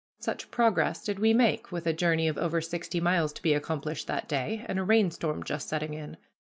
Such 0.17 0.49
progress 0.49 1.03
did 1.03 1.19
we 1.19 1.31
make, 1.31 1.71
with 1.71 1.85
a 1.85 1.93
journey 1.93 2.27
of 2.27 2.35
over 2.35 2.59
sixty 2.59 2.99
miles 2.99 3.31
to 3.33 3.41
be 3.43 3.53
accomplished 3.53 4.07
that 4.07 4.27
day, 4.27 4.65
and 4.67 4.79
a 4.79 4.83
rainstorm 4.83 5.43
just 5.43 5.69
setting 5.69 5.93
in. 5.93 6.17